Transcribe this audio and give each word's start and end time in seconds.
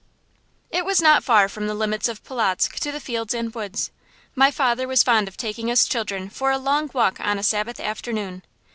It 0.71 0.83
was 0.83 0.99
not 0.99 1.23
far 1.23 1.47
from 1.47 1.67
the 1.67 1.75
limits 1.75 2.07
of 2.07 2.23
Polotzk 2.23 2.79
to 2.79 2.91
the 2.91 2.99
fields 2.99 3.35
and 3.35 3.53
woods. 3.53 3.91
My 4.33 4.49
father 4.49 4.87
was 4.87 5.03
fond 5.03 5.27
of 5.27 5.37
taking 5.37 5.69
us 5.69 5.87
children 5.87 6.27
for 6.27 6.49
a 6.49 6.57
long 6.57 6.89
walk 6.91 7.19
on 7.19 7.37
a 7.37 7.43
Sabbath 7.43 7.79
afternoon. 7.79 8.41